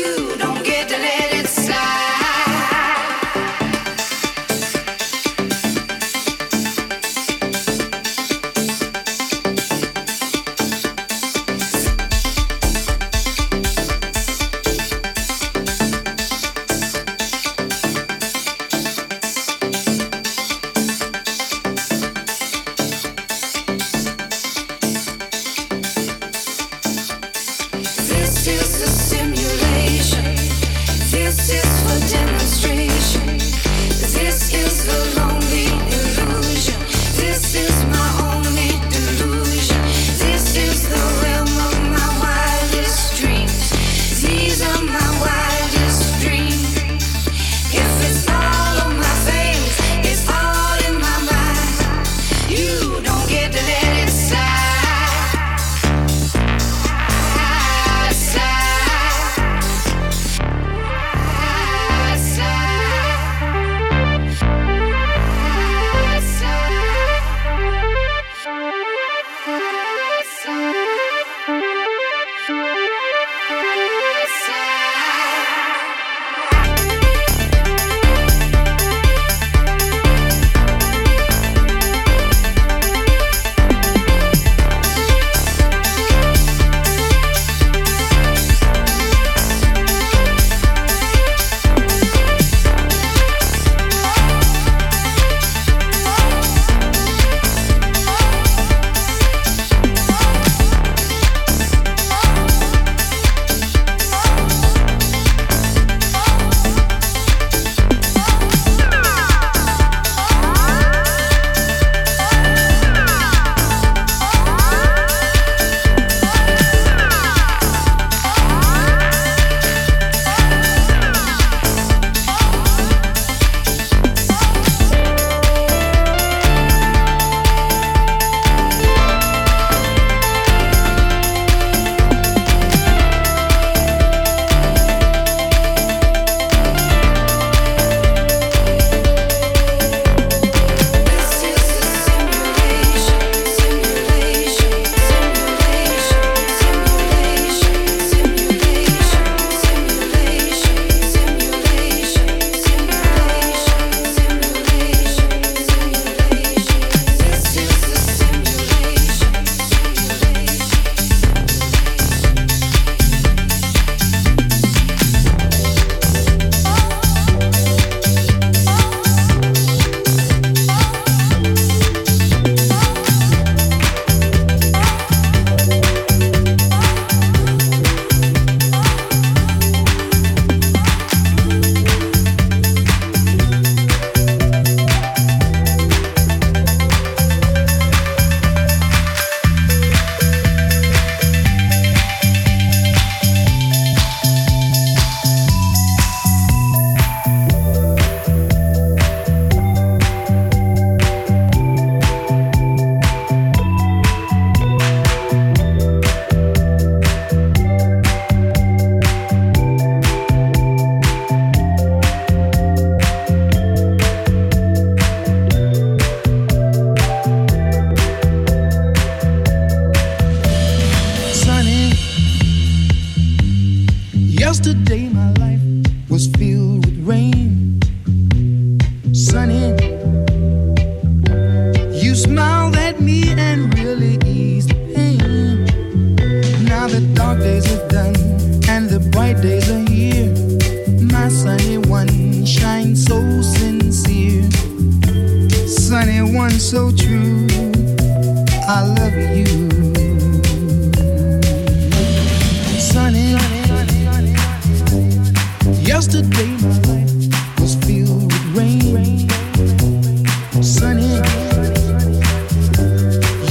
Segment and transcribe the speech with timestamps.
[0.00, 0.47] I love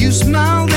[0.10, 0.76] you.